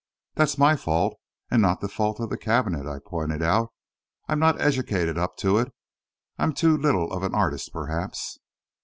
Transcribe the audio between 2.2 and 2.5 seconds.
the